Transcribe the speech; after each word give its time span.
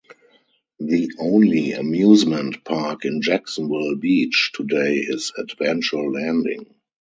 The 0.79 1.11
only 1.19 1.73
amusement 1.73 2.63
park 2.65 3.05
in 3.05 3.21
Jacksonville 3.21 3.93
Beach 3.97 4.49
today 4.55 4.95
is 4.95 5.31
Adventure 5.37 6.09
Landing. 6.09 6.73